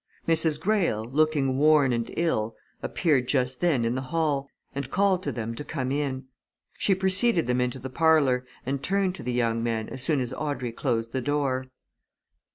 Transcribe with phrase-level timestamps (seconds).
[0.27, 0.59] Mrs.
[0.59, 5.53] Greyle, looking worn and ill, appeared just then in the hall, and called to them
[5.53, 6.25] to come in.
[6.73, 10.33] She preceded them into the parlour and turned to the young men as soon as
[10.33, 11.67] Audrey closed the door.